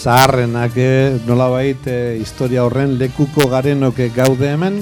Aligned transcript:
zaharrenak 0.00 0.72
eh, 0.80 1.20
nolabait 1.28 1.86
eh, 1.86 2.16
historia 2.20 2.64
horren 2.64 2.96
lekuko 2.96 3.50
garenoke 3.52 4.08
gaude 4.16 4.48
hemen, 4.48 4.80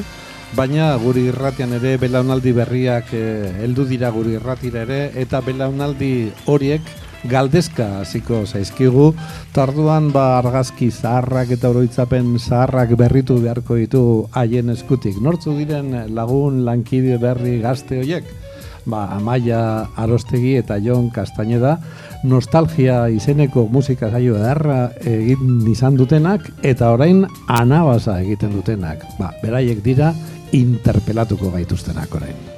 baina 0.54 0.92
guri 1.02 1.26
irratian 1.32 1.74
ere 1.74 1.96
belaunaldi 1.98 2.52
berriak 2.54 3.10
eh, 3.18 3.50
heldu 3.64 3.88
dira 3.90 4.12
guri 4.14 4.36
irratira 4.38 4.84
ere, 4.86 5.00
eta 5.18 5.42
belaunaldi 5.42 6.30
horiek 6.46 6.86
galdezka 7.26 7.88
hasiko 8.04 8.44
zaizkigu, 8.46 9.08
tarduan 9.56 10.12
ba 10.14 10.38
argazki 10.38 10.92
zaharrak 10.94 11.50
eta 11.56 11.72
oroitzapen 11.74 12.36
zaharrak 12.38 12.94
berritu 13.00 13.40
beharko 13.42 13.74
ditu 13.80 14.02
haien 14.38 14.70
eskutik. 14.70 15.18
Nortzu 15.18 15.56
diren 15.58 16.14
lagun 16.14 16.62
lankide 16.68 17.18
berri 17.18 17.58
gazte 17.64 17.98
horiek? 18.04 18.30
Ba, 18.88 19.08
Amaia 19.18 19.88
Arostegi 20.00 20.54
eta 20.56 20.78
Jon 20.80 21.10
Castañeda, 21.10 21.74
nostalgia 22.24 23.06
izeneko 23.14 23.68
musika 23.70 24.10
zaio 24.10 24.36
edarra 24.40 24.90
egin 25.06 25.62
izan 25.70 25.96
dutenak 25.98 26.50
eta 26.62 26.92
orain 26.94 27.24
anabasa 27.46 28.20
egiten 28.24 28.56
dutenak. 28.58 29.04
Ba, 29.18 29.32
beraiek 29.42 29.82
dira 29.84 30.12
interpelatuko 30.52 31.52
gaituztenak 31.54 32.14
orain. 32.14 32.57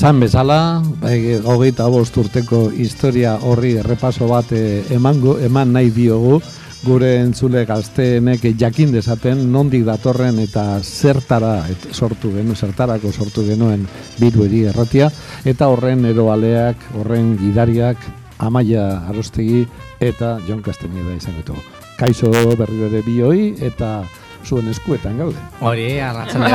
Esan 0.00 0.16
bezala, 0.16 0.80
bai, 0.96 1.34
hogeita 1.44 1.84
bost 1.92 2.14
urteko 2.16 2.70
historia 2.72 3.34
horri 3.44 3.74
errepaso 3.82 4.24
bat 4.30 4.48
eh, 4.56 4.80
emango, 4.96 5.34
eman 5.44 5.74
nahi 5.76 5.90
diogu, 5.92 6.38
gure 6.86 7.10
entzule 7.20 7.66
gazteenek 7.68 8.46
jakin 8.56 8.94
dezaten 8.94 9.42
nondik 9.52 9.84
datorren 9.84 10.38
eta 10.40 10.64
zertara 10.80 11.66
et, 11.68 11.84
sortu 11.92 12.30
genuen, 12.32 12.56
zertarako 12.56 13.12
sortu 13.12 13.44
genuen 13.44 13.84
birueri 14.16 14.62
erratia, 14.72 15.10
eta 15.44 15.68
horren 15.68 16.08
eroaleak, 16.14 16.88
horren 17.02 17.34
gidariak, 17.42 18.00
amaia 18.40 18.86
arostegi 19.12 19.66
eta 20.00 20.38
Jon 20.48 20.64
Castañeda 20.64 21.12
izan 21.12 21.36
ditugu. 21.42 21.60
Kaixo 22.00 22.32
berriro 22.56 22.88
ere 22.88 23.04
bioi 23.04 23.50
eta 23.68 23.98
zuen 24.44 24.68
eskuetan 24.68 25.18
gaude. 25.18 25.38
Hori, 25.60 26.00
arratzen 26.00 26.40
Bai, 26.40 26.50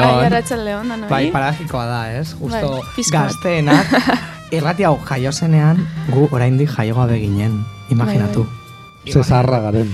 leon, 0.63 0.89
danoi. 0.89 1.09
Bai, 1.09 1.31
paragikoa 1.31 1.85
da, 1.85 2.01
ez? 2.19 2.33
Justo 2.39 2.71
Bai, 2.71 2.81
pixka 2.95 3.21
bat. 3.21 3.31
gazteenak. 3.31 3.87
Irrati 4.55 4.83
hau 4.85 4.97
jaio 5.09 5.31
zenean, 5.31 5.81
gu 6.13 6.27
oraindik 6.31 6.69
jaio 6.69 6.95
gabe 6.95 7.19
ginen. 7.19 7.63
Imaginatu. 7.89 8.45
Ze 9.05 9.23
zaharra 9.23 9.59
garen. 9.59 9.91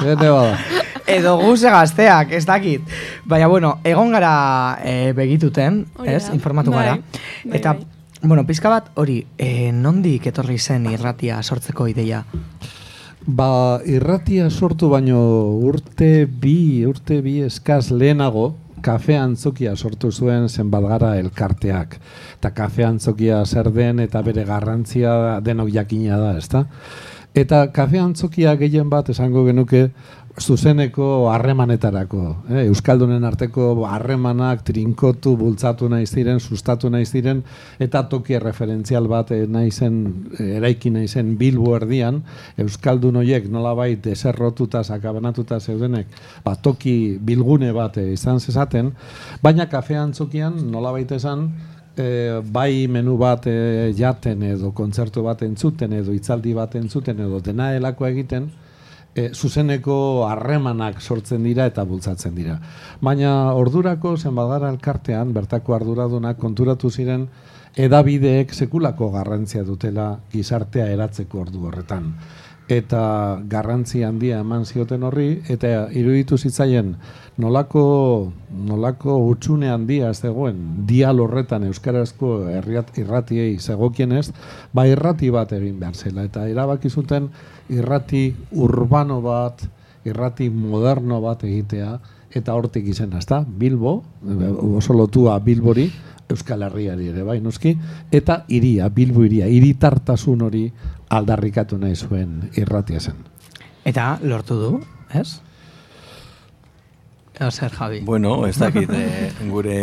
Gene 0.00 0.30
bada. 0.30 0.58
Edo 1.10 1.36
guze 1.40 1.70
gazteak, 1.70 2.30
ez 2.32 2.44
dakit. 2.46 2.82
Baina, 3.26 3.48
bueno, 3.50 3.78
egon 3.84 4.12
gara 4.14 4.78
e, 4.84 5.12
begituten, 5.16 5.86
ez? 6.04 6.28
da. 6.28 6.34
Informatu 6.34 6.70
Bai, 6.70 6.84
gara. 6.84 7.00
bai, 7.44 7.56
Eta, 7.58 7.72
bai. 7.74 7.86
bueno, 8.22 8.44
pizka 8.46 8.68
bat, 8.70 8.90
hori, 8.94 9.24
e, 9.38 9.72
nondik 9.72 10.26
etorri 10.30 10.58
zen 10.58 10.86
irratia 10.86 11.42
sortzeko 11.42 11.88
ideia? 11.90 12.22
Ba, 13.26 13.82
irratia 13.84 14.48
sortu 14.48 14.88
baino 14.88 15.20
urte 15.60 16.24
bi, 16.24 16.86
urte 16.88 17.18
bi 17.20 17.42
eskaz 17.44 17.90
lehenago, 17.92 18.54
kafe 18.80 19.18
antzokia 19.20 19.74
sortu 19.76 20.08
zuen 20.10 20.48
zenbat 20.48 20.86
gara 20.88 21.10
elkarteak. 21.20 21.98
Eta 22.38 22.50
kafe 22.56 22.86
antzokia 22.86 23.42
zer 23.44 23.68
den 23.76 24.00
eta 24.00 24.22
bere 24.24 24.46
garrantzia 24.48 25.40
denok 25.44 25.68
jakina 25.68 26.16
da, 26.16 26.32
ezta? 26.38 26.64
Eta 27.36 27.66
kafe 27.76 28.00
antzokia 28.00 28.56
gehien 28.56 28.88
bat 28.88 29.12
esango 29.12 29.44
genuke 29.44 29.90
zuzeneko 30.38 31.30
harremanetarako. 31.32 32.22
Eh? 32.50 32.66
Euskaldunen 32.68 33.24
arteko 33.26 33.86
harremanak 33.88 34.62
trinkotu, 34.66 35.34
bultzatu 35.36 35.88
nahi 35.90 36.06
ziren, 36.06 36.40
sustatu 36.40 36.90
nahi 36.90 37.06
ziren, 37.06 37.42
eta 37.82 38.04
toki 38.08 38.38
referentzial 38.38 39.08
bat 39.10 39.32
eh, 39.34 39.46
nahi 39.48 39.70
zen, 39.70 39.98
eh, 40.38 40.56
eraiki 40.60 40.92
nahi 40.94 41.08
zen 41.08 41.34
Bilbo 41.40 41.74
erdian, 41.76 42.22
Euskaldun 42.60 43.18
horiek 43.22 43.48
nolabait 43.50 44.00
deserrotuta, 44.04 44.84
sakabanatuta 44.84 45.60
zeudenek, 45.60 46.06
ba, 46.44 46.54
toki 46.56 47.18
bilgune 47.18 47.72
bat 47.76 47.98
eh, 47.98 48.12
izan 48.14 48.40
zezaten, 48.40 48.94
baina 49.42 49.68
kafe 49.68 49.98
antzokian 49.98 50.70
nolabait 50.70 51.10
esan, 51.12 51.48
e, 51.96 52.40
bai 52.46 52.86
menu 52.88 53.16
bat 53.18 53.46
e, 53.50 53.92
jaten 53.98 54.42
edo 54.46 54.70
kontzertu 54.76 55.24
bat 55.26 55.42
entzuten 55.42 55.92
edo 55.98 56.14
hitzaldi 56.14 56.54
bat 56.54 56.76
entzuten 56.78 57.18
edo 57.26 57.40
dena 57.44 57.72
delako 57.74 58.06
egiten, 58.08 58.50
e, 59.14 59.30
zuzeneko 59.34 60.26
harremanak 60.28 61.00
sortzen 61.00 61.44
dira 61.44 61.66
eta 61.70 61.84
bultzatzen 61.84 62.34
dira. 62.34 62.58
Baina 63.00 63.54
ordurako 63.58 64.16
zenbat 64.16 64.50
gara 64.54 64.70
elkartean 64.74 65.32
bertako 65.36 65.74
arduradunak 65.78 66.38
konturatu 66.38 66.90
ziren 66.90 67.26
edabideek 67.76 68.54
sekulako 68.54 69.10
garrantzia 69.14 69.62
dutela 69.64 70.12
gizartea 70.32 70.88
eratzeko 70.90 71.44
ordu 71.46 71.66
horretan. 71.68 72.12
Eta 72.70 73.40
garrantzi 73.50 74.04
handia 74.06 74.44
eman 74.44 74.62
zioten 74.62 75.02
horri, 75.02 75.40
eta 75.50 75.88
iruditu 75.90 76.36
zitzaien 76.38 76.92
nolako, 77.42 77.82
nolako 78.68 79.16
utxune 79.26 79.66
handia 79.72 80.12
zegoen 80.14 80.60
dial 80.86 81.18
horretan 81.24 81.64
euskarazko 81.66 82.30
herriat, 82.52 82.92
irratiei 83.02 83.56
zegokienez, 83.58 84.28
ba 84.72 84.86
irrati 84.86 85.32
bat 85.34 85.56
egin 85.58 85.80
behar 85.80 85.98
zela. 85.98 86.22
Eta 86.30 86.46
erabaki 86.46 86.90
zuten 86.90 87.26
irrati 87.74 88.28
urbano 88.52 89.18
bat, 89.24 89.66
irrati 90.06 90.46
moderno 90.50 91.18
bat 91.24 91.42
egitea, 91.48 91.96
eta 92.38 92.54
hortik 92.54 92.86
izena, 92.86 93.18
ezta? 93.18 93.42
Bilbo, 93.42 93.96
oso 94.78 94.94
lotua 94.94 95.40
Bilbori, 95.42 95.88
Euskal 96.30 96.62
Herriari 96.62 97.08
ere 97.10 97.24
bai 97.26 97.40
noski, 97.42 97.74
eta 98.14 98.44
iria, 98.54 98.86
Bilbo 98.94 99.24
iria, 99.26 99.48
iritartasun 99.50 100.46
hori 100.46 100.68
aldarrikatu 101.10 101.78
nahi 101.78 101.96
zuen 101.96 102.50
irratia 102.56 103.00
zen. 103.00 103.20
Eta 103.84 104.18
lortu 104.22 104.58
du, 104.60 104.72
ez? 105.14 105.40
Zer, 107.48 107.70
Javi? 107.72 108.00
Bueno, 108.04 108.46
ez 108.46 108.58
dakit, 108.60 108.90
eh, 108.92 109.30
gure 109.48 109.76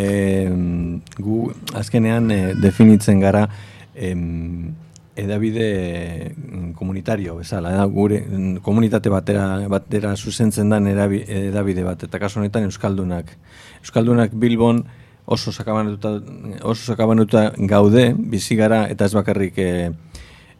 mm, 0.48 1.18
gu 1.18 1.38
azkenean 1.74 2.30
eh, 2.30 2.52
definitzen 2.54 3.18
gara 3.18 3.48
em, 3.96 4.70
edabide 5.18 6.30
mm, 6.36 6.68
komunitario 6.78 7.34
bezala, 7.40 7.72
da, 7.74 7.84
gure 7.90 8.20
mm, 8.22 8.60
komunitate 8.62 9.10
batera, 9.10 9.66
batera 9.68 10.14
zuzentzen 10.16 10.70
den 10.70 10.86
erabi- 10.92 11.24
edabide 11.26 11.82
bat, 11.82 12.06
eta 12.06 12.20
kasu 12.22 12.38
honetan 12.38 12.68
Euskaldunak. 12.70 13.34
Euskaldunak 13.82 14.38
Bilbon 14.38 14.84
oso 15.26 15.50
sakabanatuta, 15.50 16.14
oso 16.62 16.92
sakabanatuta 16.92 17.48
gaude, 17.58 18.12
bizi 18.14 18.54
gara, 18.56 18.84
eta 18.88 19.04
ez 19.10 19.12
bakarrik 19.18 19.58
e, 19.58 19.90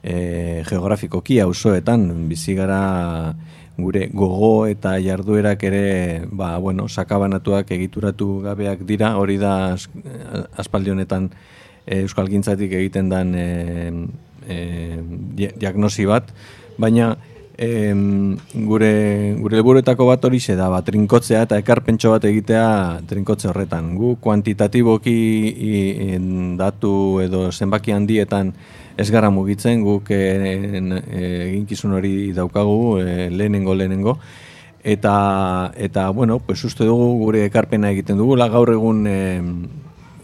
e, 0.02 0.62
geografikoki 0.68 1.40
auzoetan 1.40 2.28
bizi 2.28 2.54
gara 2.54 3.34
gure 3.78 4.08
gogo 4.12 4.66
eta 4.66 4.96
jarduerak 4.98 5.62
ere 5.62 6.24
ba, 6.30 6.58
bueno, 6.58 6.88
sakabanatuak 6.88 7.70
egituratu 7.70 8.40
gabeak 8.42 8.82
dira, 8.86 9.16
hori 9.16 9.38
da 9.38 9.74
as- 9.74 9.88
aspaldi 10.58 10.90
honetan 10.90 11.30
e, 11.86 12.00
euskalgintzatik 12.02 12.72
egiten 12.72 13.08
dan 13.08 13.34
e, 13.38 13.46
e, 14.48 14.56
dia- 15.38 15.54
diagnosi 15.54 16.06
bat, 16.10 16.32
baina 16.78 17.16
em, 17.58 18.36
gure 18.66 19.34
gure 19.38 19.56
helburuetako 19.58 20.06
bat 20.06 20.24
hori 20.24 20.38
da, 20.56 20.68
ba, 20.70 20.82
trinkotzea 20.82 21.42
eta 21.46 21.58
ekarpentso 21.58 22.10
bat 22.10 22.24
egitea 22.24 23.00
trinkotze 23.06 23.48
horretan. 23.48 23.94
Gu 23.98 24.16
kuantitatiboki 24.22 25.14
i- 25.54 26.14
in 26.14 26.56
datu 26.56 27.20
edo 27.22 27.50
zenbaki 27.52 27.92
handietan 27.92 28.52
ez 28.98 29.10
gara 29.14 29.30
mugitzen, 29.30 29.84
guk 29.86 30.10
eh, 30.10 30.74
eh, 30.74 31.48
eginkizun 31.48 31.94
hori 31.94 32.32
daukagu 32.34 32.98
eh, 32.98 33.28
lehenengo 33.30 33.74
lehenengo. 33.78 34.18
Eta, 34.82 35.72
eta 35.76 36.08
bueno, 36.10 36.38
pues 36.38 36.64
uste 36.64 36.84
dugu 36.84 37.18
gure 37.22 37.44
ekarpena 37.46 37.92
egiten 37.94 38.18
dugula, 38.18 38.48
gaur 38.50 38.72
egun 38.74 39.06
eh, 39.06 39.42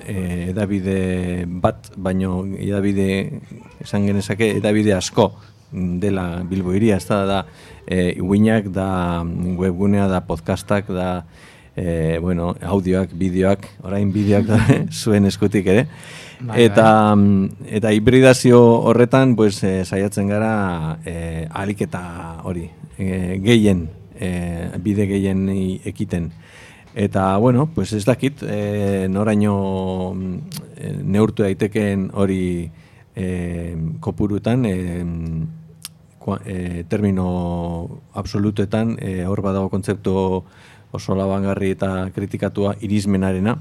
eh, 0.07 0.51
edabide 0.51 1.45
bat, 1.47 1.91
baino 1.97 2.45
edabide, 2.59 3.41
esan 3.83 4.07
genezake, 4.11 4.55
edabide 4.59 4.95
asko 4.95 5.33
dela 5.75 6.43
Bilbo 6.47 6.75
iria, 6.75 6.99
ez 6.99 7.07
da, 7.09 7.25
da 7.27 7.41
e, 7.87 8.15
uinak, 8.23 8.69
da 8.75 9.25
webgunea, 9.59 10.07
da 10.09 10.21
podcastak, 10.27 10.91
da 10.95 11.25
e, 11.75 12.19
bueno, 12.23 12.53
audioak, 12.63 13.15
bideoak, 13.19 13.67
orain 13.83 14.13
bideoak 14.15 14.47
da, 14.47 14.61
zuen 15.03 15.27
eskutik 15.27 15.67
ere. 15.67 15.89
Bai, 16.41 16.65
eta, 16.65 17.15
mm, 17.15 17.67
eta 17.79 17.93
hibridazio 17.93 18.61
horretan, 18.61 19.37
pues, 19.37 19.63
e, 19.65 19.85
saiatzen 19.85 20.29
gara 20.29 20.99
e, 21.05 21.47
alik 21.51 21.83
eta 21.87 22.41
hori, 22.45 22.69
e, 22.99 23.39
gehien, 23.45 23.89
e, 24.19 24.71
bide 24.83 25.07
gehien 25.07 25.49
ekiten. 25.85 26.33
Eta, 26.95 27.37
bueno, 27.39 27.67
pues 27.75 27.93
ez 27.93 28.05
dakit, 28.05 28.43
e, 28.43 29.09
noraino 29.11 30.15
e, 30.77 30.93
neurtu 31.03 31.43
daitekeen 31.43 32.11
hori 32.15 32.71
e, 33.17 33.77
kopurutan, 34.01 34.65
e, 34.67 35.05
kua- 36.19 36.41
e, 36.47 36.85
termino 36.89 38.01
absolutetan, 38.15 38.97
e, 39.01 39.25
hor 39.27 39.43
badago 39.43 39.69
kontzeptu 39.71 40.45
oso 40.95 41.15
labangarri 41.19 41.73
eta 41.75 42.11
kritikatua 42.15 42.77
irismenarena, 42.81 43.59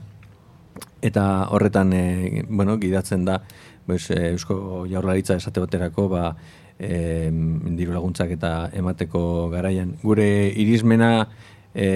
eta 1.04 1.50
horretan 1.52 1.94
e, 1.94 2.46
bueno, 2.48 2.80
gidatzen 2.80 3.26
da 3.28 3.42
pues, 3.86 4.10
e, 4.10 4.32
Eusko 4.32 4.86
Jaurlaritza 4.90 5.36
esate 5.36 5.60
baterako 5.60 6.08
ba, 6.10 6.36
e, 6.80 7.30
diru 7.78 7.94
laguntzak 7.94 8.32
eta 8.38 8.70
emateko 8.74 9.50
garaian. 9.52 9.98
Gure 10.04 10.28
irismena 10.50 11.28
e, 11.76 11.88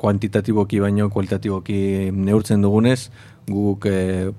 kuantitatiboki 0.00 0.80
baino 0.80 1.10
kualitatiboki 1.10 2.10
neurtzen 2.14 2.64
dugunez, 2.64 3.10
guk 3.50 3.86
e, 3.90 4.30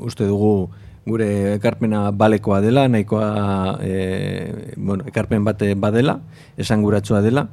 uste 0.00 0.26
dugu 0.30 0.70
gure 1.04 1.28
ekarpena 1.58 2.08
balekoa 2.16 2.62
dela, 2.64 2.86
nahikoa 2.88 3.78
e, 3.84 4.72
bueno, 4.76 5.04
ekarpen 5.10 5.44
bate 5.44 5.74
badela, 5.76 6.20
esanguratsua 6.56 7.20
dela, 7.20 7.48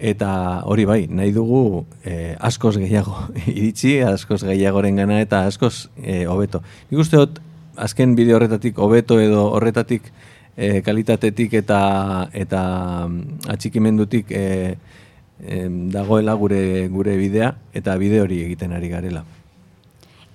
Eta 0.00 0.62
hori 0.64 0.86
bai, 0.88 1.02
nahi 1.12 1.32
dugu 1.36 1.84
eh, 2.08 2.34
askoz 2.40 2.78
gehiago 2.80 3.18
iritsi, 3.52 3.98
askoz 4.00 4.40
gehiagoren 4.48 4.96
gana 4.96 5.20
eta 5.20 5.44
askoz 5.46 5.90
eh, 6.02 6.24
hobeto. 6.24 6.62
Nik 6.88 7.02
uste 7.04 7.20
dut, 7.20 7.40
azken 7.76 8.14
bideo 8.16 8.38
horretatik 8.38 8.78
hobeto 8.78 9.20
edo 9.20 9.44
horretatik 9.52 10.08
eh, 10.56 10.80
kalitatetik 10.82 11.54
eta 11.60 11.80
eta 12.32 12.62
mm, 13.08 13.50
atxikimendutik 13.52 14.32
eh, 14.32 14.76
em, 15.40 15.88
dagoela 15.92 16.34
gure 16.34 16.88
gure 16.88 17.16
bidea 17.16 17.54
eta 17.74 17.96
bide 18.00 18.20
hori 18.20 18.42
egiten 18.44 18.72
ari 18.72 18.88
garela. 18.88 19.24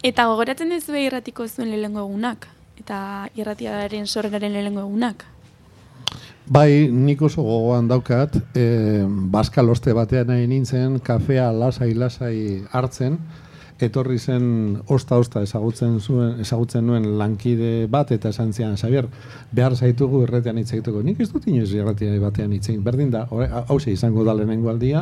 Eta 0.04 0.28
gogoratzen 0.30 0.72
ez 0.72 0.84
irratiko 0.90 1.48
zuen 1.48 1.72
lehengo 1.72 2.06
egunak? 2.06 2.48
Eta 2.78 3.30
irratiaren 3.36 4.06
sorgaren 4.06 4.54
lehengo 4.54 4.82
egunak? 4.82 5.26
Bai, 6.46 6.92
nik 6.94 7.24
oso 7.26 7.42
gogoan 7.42 7.88
daukat, 7.90 8.36
e, 8.54 9.02
baskaloste 9.34 9.96
batean 9.98 10.28
nahi 10.30 10.46
nintzen, 10.46 11.00
kafea 11.02 11.48
lasai-lasai 11.50 12.68
hartzen, 12.70 13.18
etorri 13.82 14.20
zen 14.20 14.78
osta-osta 14.88 15.42
ezagutzen 15.42 15.98
zuen 16.00 16.44
ezagutzen 16.44 16.86
nuen 16.86 17.08
lankide 17.18 17.88
bat 17.92 18.14
eta 18.14 18.30
esan 18.30 18.54
zian, 18.54 18.78
Xabier, 18.78 19.10
behar 19.52 19.74
zaitugu 19.76 20.22
erretean 20.28 20.62
hitz 20.62 20.70
egiteko. 20.72 21.02
Nik 21.02 21.20
ez 21.26 21.32
dut 21.34 21.48
inoiz 21.50 21.74
erretean 21.74 22.22
batean 22.22 22.54
hitz 22.54 22.70
egin. 22.70 22.84
Berdin 22.86 23.10
da, 23.12 23.26
hause 23.66 23.92
izango 23.92 24.24
da 24.24 24.38
lehenengo 24.38 24.70
aldia, 24.70 25.02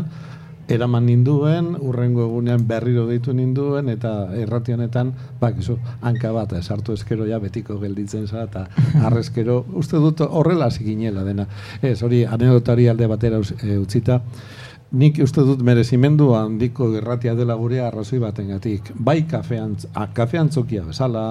eraman 0.68 1.06
ninduen, 1.06 1.74
urrengo 1.82 2.24
egunean 2.28 2.66
berriro 2.68 3.06
deitu 3.08 3.34
ninduen, 3.36 3.90
eta 3.92 4.14
errati 4.40 4.74
honetan, 4.74 5.12
bak, 5.40 5.60
iso, 5.60 5.78
hanka 6.02 6.32
bat, 6.36 6.54
esartu 6.60 6.96
eskero 6.96 7.28
ja 7.28 7.40
betiko 7.44 7.80
gelditzen 7.82 8.28
za, 8.28 8.46
eta 8.48 8.68
arrezkero, 9.06 9.64
uste 9.82 10.00
dut 10.00 10.24
horrela 10.24 10.70
hasi 10.72 10.86
ginela 10.88 11.24
dena. 11.28 11.48
Ez, 11.82 12.02
hori 12.04 12.24
anedotari 12.26 12.88
alde 12.88 13.08
batera 13.12 13.42
e, 13.62 13.78
utzita, 13.78 14.22
nik 14.94 15.20
uste 15.24 15.42
dut 15.42 15.64
merezimendu 15.66 16.32
handiko 16.38 16.92
irratia 16.94 17.34
dela 17.36 17.58
gure 17.60 17.82
arrazoi 17.82 18.22
batengatik. 18.22 18.94
Bai 18.96 19.24
kafean, 19.28 19.76
a, 19.94 20.08
kafean 20.14 20.54
tzokia 20.54 20.86
bezala, 20.88 21.26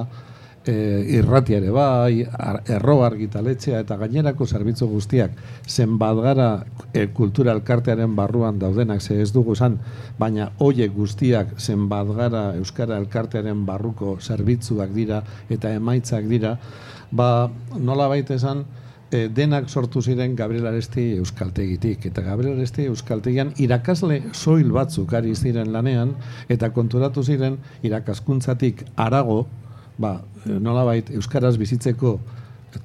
e, 0.67 0.75
irratia 1.19 1.59
ere 1.59 1.71
bai, 1.75 2.23
ar, 2.25 2.61
erro 2.71 3.03
argitaletxea 3.07 3.83
eta 3.83 3.97
gainerako 4.01 4.47
zerbitzu 4.47 4.89
guztiak 4.91 5.35
zenbat 5.67 6.21
gara 6.23 6.49
e, 6.93 7.09
kultura 7.15 7.55
elkartearen 7.57 8.15
barruan 8.17 8.59
daudenak, 8.59 9.03
ze 9.03 9.21
ez 9.23 9.33
dugu 9.33 9.57
esan, 9.59 9.79
baina 10.19 10.51
hoiek 10.59 10.95
guztiak 10.95 11.59
zenbat 11.59 12.13
gara 12.17 12.45
Euskara 12.59 12.99
elkartearen 13.03 13.67
barruko 13.67 14.17
zerbitzuak 14.21 14.93
dira 14.95 15.23
eta 15.51 15.73
emaitzak 15.75 16.29
dira, 16.31 16.57
ba 17.11 17.51
nola 17.79 18.09
baita 18.09 18.35
esan, 18.35 18.65
e, 19.13 19.29
denak 19.29 19.69
sortu 19.69 20.01
ziren 20.03 20.35
Gabriel 20.37 20.67
Aresti 20.67 21.13
Euskaltegitik. 21.21 22.07
Eta 22.09 22.25
Gabriel 22.25 22.57
Aresti 22.57 22.87
Euskaltegian 22.89 23.53
irakasle 23.61 24.23
soil 24.33 24.73
batzuk 24.73 25.13
ari 25.15 25.35
ziren 25.37 25.73
lanean, 25.73 26.15
eta 26.49 26.73
konturatu 26.73 27.23
ziren 27.23 27.59
irakaskuntzatik 27.85 28.87
arago, 28.97 29.45
ba, 29.99 30.21
nolabait 30.47 31.11
Euskaraz 31.11 31.57
bizitzeko 31.61 32.19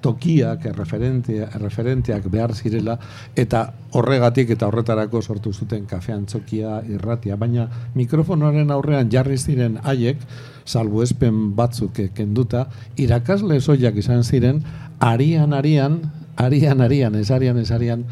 tokiak, 0.01 0.65
erreferentea, 0.68 1.48
erreferenteak 1.56 2.27
behar 2.31 2.54
zirela, 2.56 2.98
eta 3.39 3.63
horregatik 3.95 4.51
eta 4.57 4.68
horretarako 4.68 5.21
sortu 5.21 5.54
zuten 5.54 5.86
kafean 5.88 6.25
txokia 6.27 6.81
irratia, 6.92 7.38
baina 7.39 7.68
mikrofonoaren 7.95 8.71
aurrean 8.75 9.12
jarri 9.12 9.38
ziren 9.38 9.80
haiek, 9.83 10.19
salbuespen 10.68 11.54
batzuk 11.56 12.01
kenduta, 12.15 12.68
irakasle 13.00 13.62
soilak 13.62 13.95
izan 14.04 14.24
ziren, 14.24 14.63
arian 15.00 15.54
arian, 15.54 16.01
arian 16.36 16.81
arian, 16.81 17.15
ez 17.15 17.31
arian 17.31 17.57
ez 17.57 17.71
arian, 17.71 18.04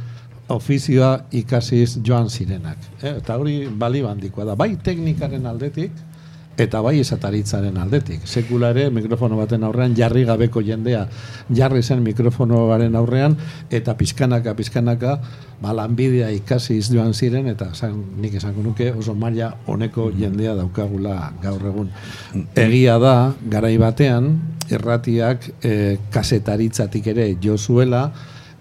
ofizioa 0.50 1.26
ikasiz 1.34 1.98
joan 2.06 2.30
zirenak. 2.30 2.78
Eh? 3.02 3.18
Eta 3.18 3.38
hori 3.38 3.66
bali 3.68 4.04
handikoa 4.06 4.46
da. 4.52 4.56
Bai 4.56 4.76
teknikaren 4.78 5.46
aldetik, 5.50 5.92
eta 6.58 6.82
bai 6.82 7.00
esataritzaren 7.02 7.78
aldetik. 7.78 8.24
Sekula 8.28 8.72
ere 8.72 8.90
mikrofono 8.94 9.38
baten 9.40 9.64
aurrean 9.68 9.96
jarri 9.96 10.24
gabeko 10.28 10.64
jendea 10.64 11.06
jarri 11.54 11.84
zen 11.84 12.04
mikrofonoaren 12.04 12.96
aurrean 12.96 13.36
eta 13.70 13.96
pizkanaka 13.98 14.56
pizkanaka 14.56 15.20
ba 15.62 15.74
lanbidea 15.74 16.32
ikasi 16.36 16.80
joan 16.82 17.14
ziren 17.14 17.48
eta 17.48 17.72
esan, 17.74 17.98
nik 18.22 18.36
esango 18.36 18.64
nuke 18.64 18.92
oso 18.92 19.16
maila 19.16 19.54
honeko 19.68 20.12
jendea 20.16 20.56
daukagula 20.56 21.34
gaur 21.44 21.66
egun. 21.66 21.92
Egia 22.56 23.00
da 23.00 23.34
garai 23.50 23.78
batean 23.78 24.40
erratiak 24.72 25.50
e, 25.64 25.98
kasetaritzatik 26.12 27.08
ere 27.14 27.36
jo 27.42 27.58
zuela 27.58 28.10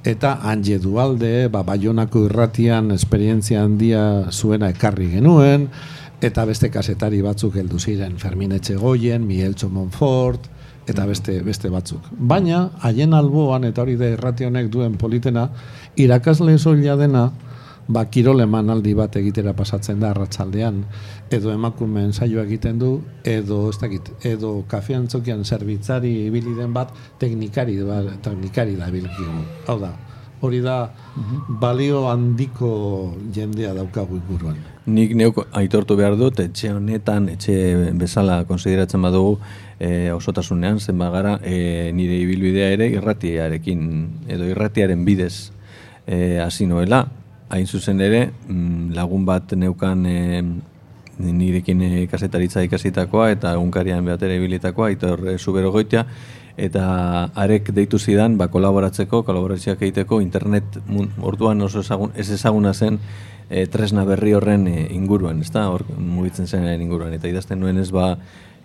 eta 0.05 0.39
Anje 0.45 0.79
Dualde, 0.79 1.49
ba, 1.49 1.63
Baionako 1.65 2.27
irratian 2.29 2.93
esperientzia 2.93 3.63
handia 3.65 4.29
zuena 4.31 4.69
ekarri 4.69 5.09
genuen, 5.17 5.71
eta 6.25 6.47
beste 6.49 6.71
kasetari 6.73 7.21
batzuk 7.21 7.59
heldu 7.61 7.79
ziren 7.79 8.17
Fermin 8.17 8.55
Etxegoien, 8.57 9.27
Mieltxo 9.29 9.69
Monfort, 9.69 10.47
eta 10.89 11.05
beste 11.07 11.41
beste 11.45 11.69
batzuk. 11.73 12.07
Baina, 12.17 12.71
haien 12.81 13.13
alboan, 13.17 13.67
eta 13.69 13.83
hori 13.83 13.97
da 14.01 14.09
irrati 14.09 14.49
honek 14.49 14.71
duen 14.73 14.97
politena, 15.01 15.51
irakasle 16.01 16.57
soila 16.59 16.97
dena, 16.97 17.27
ba, 17.89 18.07
kirol 18.09 18.41
emanaldi 18.41 18.95
bat 18.97 19.17
egitera 19.21 19.53
pasatzen 19.53 20.01
da 20.01 20.15
arratsaldean 20.15 20.81
edo 21.37 21.53
emakumeen 21.53 22.15
saio 22.17 22.41
egiten 22.41 22.79
du, 22.81 22.95
edo, 23.29 23.67
ez 23.69 23.77
dakit, 23.83 24.09
edo 24.25 24.55
kafean 24.69 25.05
txokian 25.09 25.45
zerbitzari 25.45 26.15
ibili 26.31 26.55
den 26.57 26.73
bat, 26.73 26.95
teknikari, 27.21 27.77
ba, 27.85 28.01
teknikari 28.25 28.79
da 28.81 28.89
ibilkigu. 28.89 29.45
Hau 29.69 29.77
da, 29.83 29.93
hori 30.41 30.63
da 30.65 30.79
balio 31.61 32.07
handiko 32.09 32.71
jendea 33.37 33.75
daukagu 33.77 34.23
inguruan. 34.23 34.74
Nik 34.85 35.15
neuk 35.17 35.39
aitortu 35.57 35.97
behar 35.97 36.13
dut, 36.21 36.43
etxe 36.43 36.69
honetan, 36.75 37.31
etxe 37.33 37.55
bezala 37.97 38.43
konsideratzen 38.45 39.01
badugu, 39.01 39.39
e, 39.81 40.11
osotasunean, 40.13 40.77
zenba 40.77 41.09
gara, 41.09 41.39
e, 41.41 41.91
nire 41.97 42.19
ibilbidea 42.21 42.69
ere 42.75 42.91
irratiarekin, 42.93 43.87
edo 44.29 44.51
irratiaren 44.53 45.07
bidez 45.09 45.51
e, 46.05 46.37
hasi 46.45 46.69
noela, 46.69 47.07
hain 47.49 47.65
zuzen 47.65 48.05
ere, 48.05 48.27
mm, 48.45 48.93
lagun 48.93 49.25
bat 49.25 49.57
neukan 49.57 50.05
e, 50.05 50.45
nirekin 51.17 51.81
kasetaritza 52.11 52.61
ikasitakoa 52.69 53.31
eta 53.33 53.57
egunkarian 53.57 54.05
behatera 54.05 54.37
ibilitakoa, 54.37 54.93
aitor 54.93 55.31
e, 55.33 55.39
zuberogoitia, 55.39 56.05
eta 56.61 57.31
arek 57.41 57.73
deitu 57.73 57.99
zidan, 57.99 58.37
ba, 58.37 58.51
kolaboratzeko, 58.53 59.25
kolaborazioak 59.25 59.81
egiteko, 59.81 60.21
internet 60.21 60.77
orduan 61.25 61.65
oso 61.65 61.81
ezagun, 61.81 62.13
ez 62.21 62.29
ezaguna 62.37 62.75
zen 62.75 63.01
e, 63.51 63.67
tresna 63.67 64.05
berri 64.05 64.35
horren 64.35 64.67
e, 64.69 64.89
inguruan, 64.95 65.41
ezta? 65.43 65.69
Hor 65.71 65.87
mugitzen 65.99 66.47
zenaren 66.47 66.83
inguruan 66.83 67.15
eta 67.17 67.29
idazten 67.29 67.61
nuen 67.61 67.79
ez 67.79 67.91
ba 67.95 68.15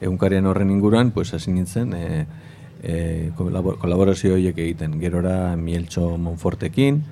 egunkarian 0.01 0.47
horren 0.47 0.71
inguruan, 0.71 1.11
pues 1.11 1.33
hasi 1.33 1.51
nintzen 1.51 1.93
e, 1.93 2.25
e, 2.83 3.31
kolabor, 3.35 3.77
kolaborazio 3.79 4.33
horiek 4.35 4.57
egiten. 4.57 4.99
Gerora 5.01 5.55
Mieltxo 5.59 6.17
Monfortekin 6.17 7.03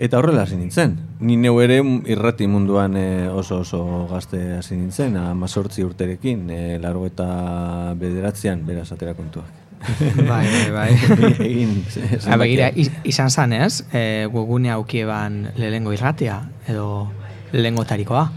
eta 0.00 0.18
horrela 0.18 0.46
hasi 0.46 0.56
nintzen. 0.56 0.96
Ni 1.20 1.36
neu 1.36 1.58
ere 1.60 1.80
irrati 2.08 2.48
munduan 2.48 2.96
e, 2.96 3.28
oso 3.28 3.60
oso 3.60 3.82
gazte 4.10 4.40
hasi 4.56 4.78
nintzen, 4.78 5.16
amazortzi 5.20 5.84
urterekin, 5.84 6.46
e, 6.50 6.62
largo 6.82 7.06
eta 7.10 7.94
bederatzean, 8.00 8.64
beraz 8.66 8.88
atera 8.96 9.14
kontuak. 9.14 9.69
bai, 10.30 10.46
bai, 10.46 10.70
bai. 10.74 10.90
Egin, 11.48 11.82
Ha, 12.28 12.36
begira, 12.36 12.70
iz- 12.74 12.92
izan 13.04 13.30
zan 13.30 13.52
ez, 13.56 13.84
e, 13.92 14.26
webgune 14.30 14.70
aukieban 14.70 15.48
lehengo 15.56 15.92
irratia, 15.96 16.42
edo 16.68 17.10
lehengo 17.52 17.84
tarikoa. 17.84 18.30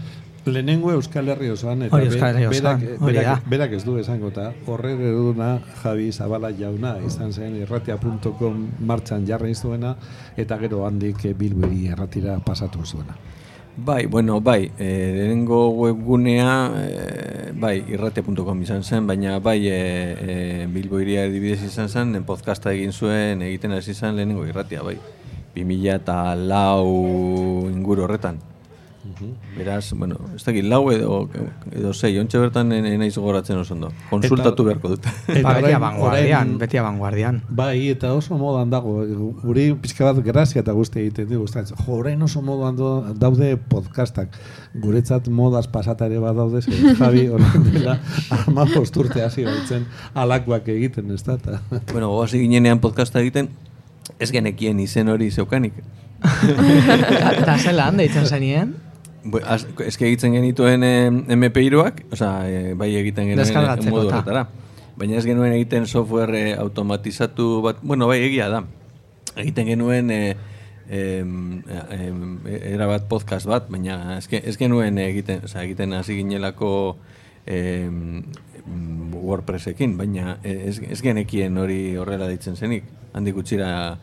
Lehenengo 0.44 0.90
Euskal 0.92 1.28
Herri 1.32 1.48
osoan, 1.48 1.86
eta 1.86 1.96
Hori 1.96 2.10
Euskal 2.10 2.34
Herri 2.36 2.46
osoan, 2.50 2.80
berak, 2.80 3.04
berak, 3.06 3.46
berak 3.48 3.72
ez 3.78 3.84
du 3.84 3.94
esango, 3.96 4.28
eta 4.28 4.50
horre 4.68 4.90
eduna 4.92 5.54
Javi 5.82 6.10
Zabala 6.12 6.50
jauna, 6.52 6.98
izan 7.06 7.32
zen 7.32 7.56
irratia.com 7.62 8.58
martxan 8.84 9.24
jarri 9.26 9.54
zuena, 9.54 9.94
eta 10.36 10.58
gero 10.60 10.82
handik 10.84 11.24
eh, 11.24 11.32
Bilbiri 11.38 11.86
erratira 11.94 12.36
pasatu 12.44 12.84
zuena. 12.84 13.16
Bai, 13.76 14.06
bueno, 14.06 14.40
bai, 14.40 14.70
e, 14.78 15.12
lehenengo 15.16 15.70
webgunea, 15.70 16.70
e, 16.78 17.52
bai, 17.58 17.82
irratia.com 17.88 18.62
izan 18.62 18.84
zen, 18.84 19.06
baina 19.06 19.40
bai, 19.40 19.66
e, 19.66 19.74
e, 19.74 20.66
Bilbo 20.70 21.00
iria 21.02 21.24
adibidez 21.26 21.58
izan 21.66 21.90
zen, 21.90 22.14
en 22.14 22.22
podcasta 22.22 22.70
egin 22.70 22.92
zuen, 22.92 23.42
egiten 23.42 23.74
hasi 23.74 23.94
zen 23.94 24.14
lehenengo 24.14 24.46
irratia, 24.46 24.86
bai. 24.86 24.94
2000 25.58 25.98
eta 25.98 26.36
lau 26.38 27.66
inguru 27.66 28.06
horretan. 28.06 28.38
Beraz, 29.56 29.92
bueno, 29.92 30.16
ez 30.34 30.42
dakit, 30.44 30.64
lau 30.64 30.90
edo, 30.92 31.28
edo 31.72 31.92
sei, 31.94 32.12
ontxe 32.18 32.38
bertan 32.42 32.72
e, 32.72 32.80
naiz 32.98 33.14
gogoratzen 33.16 33.58
oso 33.60 33.74
ondo. 33.74 33.90
Konsultatu 34.10 34.64
beharko 34.66 34.90
dut. 34.94 35.06
Eta 35.28 35.52
beti 35.58 35.72
abanguardian, 35.76 36.54
beti 36.58 36.78
abanguardian. 36.80 37.40
Bai, 37.48 37.88
eta 37.92 38.12
oso 38.14 38.38
modan 38.40 38.70
dago, 38.72 38.96
guri 39.42 39.68
pixka 39.80 40.08
bat 40.12 40.22
grazia 40.24 40.62
eta 40.62 40.72
guzti 40.76 41.00
egiten 41.04 41.28
du, 41.30 41.40
gustatzen. 41.42 41.76
Jo, 41.84 41.98
orain 42.00 42.22
oso 42.22 42.42
modan 42.42 42.76
do, 42.76 42.90
daude 43.20 43.54
podcastak. 43.70 44.34
Guretzat 44.74 45.28
modaz 45.28 45.66
pasata 45.68 46.06
ere 46.10 46.18
badaude, 46.22 46.62
ze 46.62 46.72
Javi 47.00 47.28
orain 47.28 47.68
dela 47.72 47.98
ama 48.46 48.66
posturte 48.74 49.22
hasi 49.22 49.44
baitzen 49.46 49.86
alakoak 50.14 50.68
egiten, 50.74 51.10
ez 51.14 51.22
da? 51.24 51.34
eta- 51.38 51.60
bueno, 51.92 52.10
goaz 52.16 52.32
ginenean 52.32 52.80
podcasta 52.80 53.20
egiten, 53.20 53.48
ez 54.18 54.30
genekien 54.32 54.80
izen 54.80 55.08
hori 55.08 55.30
zeukanik. 55.30 55.74
Eta 56.24 57.58
zelan, 57.58 57.98
deitzen 58.00 58.26
zenien? 58.26 58.74
Eske 59.86 60.06
egiten 60.06 60.34
genituen 60.36 60.82
eh, 60.84 61.08
MP3ak, 61.10 62.02
osea, 62.12 62.32
eh, 62.48 62.74
bai 62.76 62.90
egiten 63.00 63.30
genuen 63.30 63.46
modu 63.90 64.08
ta. 64.10 64.18
horretara. 64.20 64.46
Baina 64.96 65.16
ez 65.18 65.24
genuen 65.26 65.52
egiten 65.56 65.86
software 65.90 66.34
eh, 66.50 66.56
automatizatu 66.60 67.62
bat, 67.64 67.78
bueno, 67.82 68.06
bai 68.06 68.20
egia 68.28 68.48
da. 68.52 68.60
Egiten 69.36 69.66
genuen 69.66 70.10
eh, 70.14 70.36
em, 70.88 71.62
em, 71.90 72.38
era 72.46 72.86
bat 72.86 73.08
podcast 73.08 73.48
bat, 73.50 73.66
baina 73.72 74.18
ez, 74.18 74.28
ge- 74.28 74.42
ez 74.44 74.56
genuen 74.60 74.98
egiten, 75.02 75.40
osea, 75.48 75.64
egiten 75.64 75.92
hasi 75.96 76.18
ginelako 76.20 76.96
em, 77.46 78.22
WordPressekin, 79.12 79.96
baina 79.98 80.38
eh, 80.44 80.68
ez, 80.68 80.78
ez 80.84 81.00
genekien 81.02 81.56
hori 81.58 81.96
horrela 81.96 82.28
ditzen 82.30 82.56
zenik. 82.56 82.84
Handik 83.14 83.34
gutxira 83.36 83.96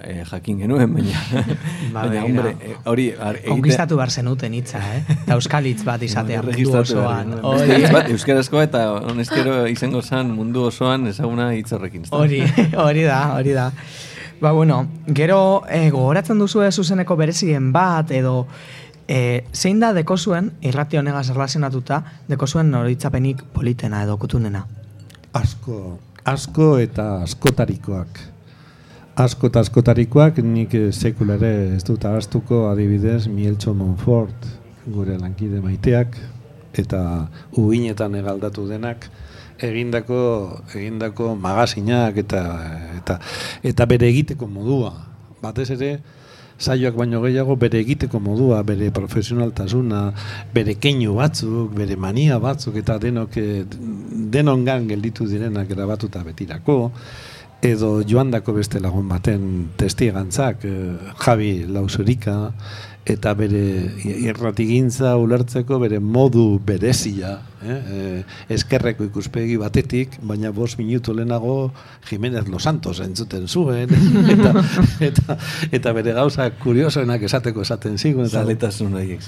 eh, 0.00 0.24
jakin 0.30 0.58
genuen, 0.64 0.94
baina, 0.94 1.20
Ba, 1.92 2.06
baina 2.06 2.22
hombre, 2.24 2.56
eh, 2.60 2.76
hori 2.84 3.10
ar- 3.18 3.36
egite- 3.36 3.48
Konkistatu 3.50 3.96
behar 3.96 4.10
zenuten 4.10 4.54
hitza, 4.54 4.80
eh? 4.96 5.02
Eta 5.22 5.34
euskal 5.34 5.66
hitz 5.66 5.84
bat 5.84 6.02
izatea 6.02 6.42
mundu 6.42 6.76
osoan. 6.80 7.34
Hori, 7.42 7.82
bat, 7.92 8.08
euskarazkoa 8.10 8.64
eta 8.70 8.86
honezkero 9.12 9.66
izango 9.70 10.02
zen 10.02 10.30
mundu 10.34 10.64
osoan 10.70 11.06
ezaguna 11.06 11.52
hitz 11.54 11.72
horrekin. 11.72 12.04
hori, 12.10 12.42
hori 12.76 13.02
da, 13.04 13.20
hori 13.36 13.52
da. 13.52 13.70
Ba, 14.40 14.50
bueno, 14.52 14.86
gero 15.06 15.62
eh, 15.70 15.90
gogoratzen 15.90 16.38
duzu 16.38 16.64
zuzeneko 16.72 17.14
berezien 17.16 17.70
bat, 17.72 18.10
edo 18.10 18.46
eh, 19.06 19.44
zein 19.52 19.78
da 19.78 19.92
deko 19.92 20.16
zuen, 20.16 20.50
irrati 20.60 20.96
honegaz 20.98 21.28
erlazionatuta, 21.30 22.02
deko 22.28 22.46
zuen 22.46 22.70
noritzapenik 22.70 23.42
politena 23.52 24.02
edo 24.02 24.16
kutunena. 24.18 24.64
Asko, 25.32 25.98
asko 26.24 26.78
eta 26.78 27.22
askotarikoak. 27.22 28.18
Asko 29.12 29.50
eta 29.50 29.60
askotarikoak 29.60 30.38
nik 30.40 30.72
eh, 30.72 30.88
sekula 30.92 31.34
ere 31.36 31.74
ez 31.76 31.82
dut 31.84 32.04
abaztuko 32.08 32.62
adibidez 32.70 33.26
Mieltxo 33.28 33.74
Monfort, 33.76 34.46
gure 34.88 35.18
lankide 35.20 35.60
maiteak, 35.60 36.16
eta 36.80 37.28
uginetan 37.60 38.14
egaldatu 38.16 38.64
denak, 38.70 39.10
egindako 39.60 40.22
egindako 40.72 41.34
magazinak 41.36 42.16
eta 42.24 42.40
eta 42.96 43.18
eta 43.62 43.86
bere 43.86 44.08
egiteko 44.08 44.48
modua. 44.48 44.94
Batez 45.42 45.68
ere 45.76 45.90
saioak 46.56 46.96
baino 46.96 47.20
gehiago 47.20 47.58
bere 47.60 47.82
egiteko 47.84 48.16
modua, 48.20 48.62
bere 48.64 48.88
profesionaltasuna, 48.96 50.06
bere 50.54 50.78
keinu 50.80 51.18
batzuk, 51.20 51.74
bere 51.76 52.00
mania 52.00 52.40
batzuk 52.40 52.80
eta 52.80 52.96
denok 53.02 53.36
eh, 53.36 53.60
denongan 54.38 54.88
gelditu 54.88 55.28
direnak 55.28 55.68
grabatuta 55.68 56.24
betirako 56.24 56.78
edo 57.62 58.02
joandako 58.02 58.56
beste 58.56 58.80
lagun 58.82 59.06
baten 59.08 59.42
testigantzak, 59.78 60.64
eh, 60.66 61.12
Javi 61.24 61.52
Lausurika, 61.70 62.52
eta 63.02 63.32
bere 63.34 63.62
irratigintza 64.04 65.16
ulertzeko 65.18 65.80
bere 65.82 65.98
modu 65.98 66.60
berezia, 66.62 67.32
eh? 67.66 67.74
eh, 67.74 68.20
eskerreko 68.54 69.02
ikuspegi 69.08 69.56
batetik, 69.58 70.14
baina 70.22 70.52
bost 70.54 70.78
minutu 70.78 71.14
lehenago 71.14 71.72
Jimenez 72.06 72.46
Los 72.48 72.62
Santos 72.62 73.00
entzuten 73.00 73.48
zuen, 73.48 73.90
eta, 74.34 74.54
eta, 75.00 75.38
eta 75.72 75.92
bere 75.98 76.14
gauza 76.14 76.48
kuriosoenak 76.62 77.26
esateko 77.26 77.66
esaten 77.66 77.98
zigun. 77.98 78.30
Eta, 78.30 78.44
Zaletasun 78.44 78.94
horiek. 78.94 79.26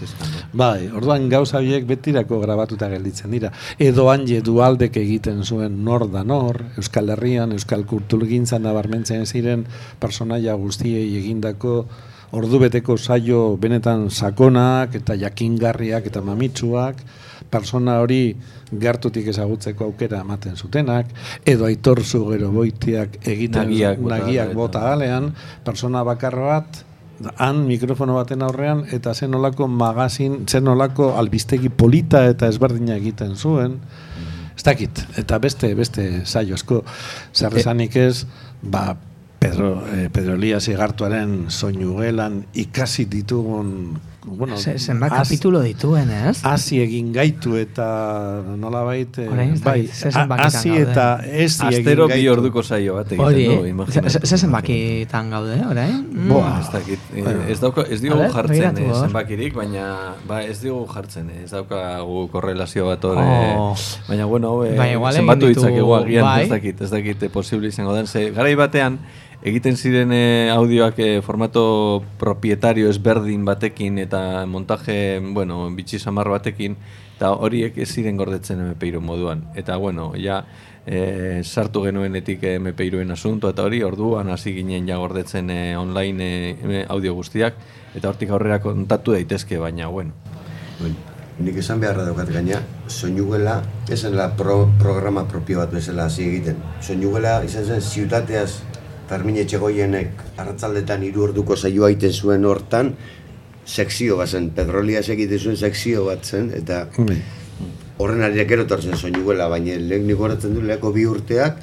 Bai, 0.53 0.87
orduan 0.95 1.27
gauza 1.29 1.59
horiek 1.59 1.87
betirako 1.91 2.39
grabatuta 2.47 2.89
gelditzen 2.95 3.35
dira. 3.35 3.51
Edo 3.79 4.07
hanje 4.13 4.39
dualdek 4.47 5.03
egiten 5.03 5.43
zuen 5.43 5.83
nor 5.85 6.07
da 6.15 6.23
nor, 6.23 6.63
Euskal 6.79 7.11
Herrian, 7.11 7.59
Euskal 7.59 7.83
Kulturgintzan 7.91 8.63
nabarmentzen 8.63 9.27
ziren 9.27 9.67
personaia 9.99 10.55
guztiei 10.55 11.09
egindako 11.19 11.81
ordubeteko 12.35 12.97
saio 12.99 13.57
benetan 13.61 14.09
sakonak 14.11 14.95
eta 14.99 15.17
jakingarriak 15.19 16.09
eta 16.11 16.23
mamitsuak, 16.25 17.03
persona 17.51 18.01
hori 18.03 18.35
gertutik 18.81 19.29
ezagutzeko 19.31 19.87
aukera 19.91 20.23
ematen 20.25 20.57
zutenak, 20.57 21.13
edo 21.47 21.69
aitorzu 21.69 22.25
gero 22.33 22.51
boitiak 22.55 23.21
egiten 23.23 23.71
Nagiak 23.71 24.03
nagiak 24.03 24.55
bota 24.57 24.89
alean, 24.93 25.31
persona 25.65 26.03
bakar 26.07 26.37
bat, 26.41 26.83
han 27.39 27.63
mikrofono 27.69 28.19
baten 28.19 28.43
aurrean, 28.43 28.83
eta 28.93 29.15
zen 29.15 29.31
nolako 29.31 29.69
magazin, 29.71 30.43
zen 30.49 30.67
nolako 30.67 31.13
albistegi 31.21 31.71
polita 31.71 32.25
eta 32.27 32.51
ezberdina 32.51 32.97
egiten 32.99 33.37
zuen, 33.37 33.79
ez 34.55 34.63
dakit, 34.67 35.05
eta 35.21 35.39
beste, 35.39 35.75
beste 35.79 36.09
saio 36.27 36.59
asko, 36.59 36.83
zer 37.35 37.55
esanik 37.63 37.97
ez, 37.97 38.25
ba, 38.63 38.89
Pedro, 39.45 39.83
eh, 39.93 40.09
Pedro 40.13 40.35
Elias 40.41 40.69
Igartuaren 40.73 41.51
soinu 41.53 41.99
gelan 42.01 42.45
ikasi 42.57 43.05
ditugun, 43.05 43.99
bueno, 44.25 44.57
Ze- 44.57 44.79
Zenbat 44.79 45.13
az- 45.13 45.29
kapitulo 45.29 45.61
dituen, 45.61 46.09
ez? 46.11 46.39
hasi 46.49 46.79
egin 46.81 47.11
gaitu 47.13 47.57
eta 47.61 48.41
nolabait 48.57 49.19
eh, 49.21 49.27
bai, 49.29 49.83
gaude. 50.73 50.91
eta 50.91 51.21
ez 51.29 51.59
Astero 51.61 52.07
bi 52.09 52.25
orduko 52.33 52.63
saio 52.63 52.95
bat 52.97 53.13
egiten 53.13 53.27
Hori, 53.27 53.45
du, 53.45 53.59
ze- 53.63 53.69
imagina. 53.69 54.09
ze- 54.11 54.25
ze 54.25 54.39
zenbakitan 54.39 55.29
gaude, 55.31 55.59
orain? 55.69 56.07
Mm. 56.11 56.29
Boa. 56.33 56.55
Ez 56.63 56.71
dakit, 56.73 56.99
eh, 57.15 57.51
ez 57.53 57.61
dauka, 57.61 57.83
ez 57.83 58.01
diogu 58.01 58.23
jartzen 58.33 58.79
eh, 58.79 58.93
zenbakirik, 59.03 59.55
baina 59.55 60.15
ba, 60.27 60.41
ez 60.43 60.61
diogu 60.63 60.87
jartzen, 60.95 61.29
eh, 61.29 61.43
ez 61.45 61.51
daukagu 61.51 62.29
korrelazio 62.33 62.87
bat 62.87 63.05
hor, 63.05 63.19
Oh. 63.19 63.77
baina 64.09 64.25
bueno, 64.25 64.65
eh, 64.65 64.73
igual 64.95 65.13
egin 65.13 65.21
zenbatu 65.21 65.47
ditzakegu 65.53 65.95
agian, 66.01 66.25
bai. 66.25 66.43
ez 66.45 66.49
dakit, 66.49 66.81
ez 66.81 66.91
dakit 66.91 67.29
posible 67.31 67.69
izango 67.69 67.93
den, 67.95 68.07
ze 68.07 68.31
garai 68.31 68.55
batean, 68.55 68.99
egiten 69.43 69.77
ziren 69.77 70.13
eh, 70.13 70.51
audioak 70.53 70.99
eh, 70.99 71.23
formato 71.23 72.05
propietario 72.19 72.91
ezberdin 72.91 73.45
batekin 73.45 73.99
eta 73.99 74.47
montaje, 74.47 75.21
bueno, 75.33 75.71
bitxi 75.75 75.99
samar 75.99 76.29
batekin, 76.29 76.77
eta 77.17 77.33
horiek 77.35 77.77
ez 77.79 77.89
ziren 77.91 78.17
gordetzen 78.17 78.61
MP3 78.71 79.01
moduan. 79.01 79.47
Eta 79.55 79.77
bueno, 79.77 80.13
ja, 80.19 80.45
eh, 80.87 81.41
sartu 81.45 81.85
genuenetik 81.85 82.43
eh, 82.43 82.59
MP3en 82.61 83.13
asunto 83.13 83.51
eta 83.51 83.65
hori, 83.65 83.83
orduan 83.83 84.31
hasi 84.31 84.55
ginen 84.55 84.89
ja 84.89 84.99
gordetzen 85.01 85.51
eh, 85.51 85.79
online 85.79 86.29
eh, 86.51 86.85
audio 86.89 87.15
guztiak, 87.15 87.57
eta 87.95 88.09
hortik 88.09 88.31
aurrera 88.31 88.61
kontatu 88.61 89.17
daitezke, 89.17 89.59
baina 89.59 89.89
bueno. 89.89 90.13
Bai. 90.81 90.95
Nik 91.35 91.57
esan 91.59 91.81
beharra 91.83 92.05
daukat 92.07 92.29
gaina, 92.31 92.61
soinugela, 92.87 93.57
esenla 93.91 94.29
pro, 94.39 94.69
programa 94.79 95.25
propio 95.27 95.59
bat 95.65 95.73
bezala 95.75 96.07
hasi 96.07 96.29
egiten. 96.29 96.61
Soinugela 96.81 97.41
izan 97.43 97.67
zen 97.67 97.83
ziutateaz 97.83 98.63
Fermin 99.09 99.37
Etxegoienek 99.43 100.23
arratzaldetan 100.41 101.03
hiru 101.05 101.29
orduko 101.29 101.57
saioa 101.57 101.91
egiten 101.93 102.13
zuen 102.13 102.45
hortan, 102.49 102.95
sekzio 103.65 104.17
bat 104.21 104.29
zen, 104.29 104.51
Pedrolias 104.57 105.07
egiten 105.13 105.41
zuen 105.41 105.57
sekzio 105.57 106.07
bat 106.09 106.25
zen, 106.25 106.51
eta 106.57 106.87
Bai. 106.97 107.19
horren 107.99 108.25
ari 108.25 108.45
gero 108.49 108.65
etortzen 108.65 108.97
soinugela, 108.97 109.49
baina 109.53 109.77
lehen 109.79 110.07
nik 110.09 110.21
horatzen 110.21 110.55
du 110.57 110.65
leheko 110.65 110.93
bi 110.93 111.07
urteak, 111.07 111.61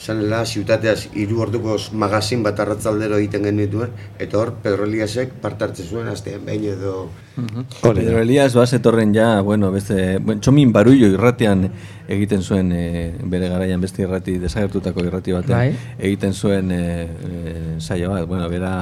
zanela 0.00 0.44
ziutateaz 0.44 1.08
hiru 1.14 1.40
orduko 1.46 1.76
magazin 1.92 2.42
bat 2.42 2.60
arratzaldero 2.60 3.18
egiten 3.22 3.44
genituen, 3.48 3.92
eta 4.18 4.38
hor 4.40 4.54
Pedroliasek 4.62 5.38
parte 5.42 5.68
hartzen 5.68 5.86
zuen, 5.90 6.08
astean 6.08 6.44
behin 6.46 6.64
edo 6.76 6.96
Hori 7.36 8.00
Pedro 8.00 8.16
da. 8.16 8.22
Elias 8.22 8.54
bazetorren 8.54 9.14
ja, 9.14 9.40
bueno, 9.42 9.72
beste, 9.74 10.18
bueno, 10.18 10.40
txomin 10.40 10.72
barullo 10.72 11.08
irratian 11.10 11.66
egiten 12.06 12.42
zuen 12.42 12.70
e, 12.72 12.84
bere 13.32 13.48
garaian 13.50 13.82
beste 13.82 14.04
irrati, 14.04 14.36
desagertutako 14.38 15.02
irrati 15.08 15.34
batean, 15.34 15.58
Bai. 15.58 15.96
egiten 15.98 16.34
zuen 16.34 16.70
e, 16.70 16.82
e, 16.84 17.54
saio 17.80 18.12
bat, 18.12 18.28
bueno, 18.30 18.46
bera 18.52 18.74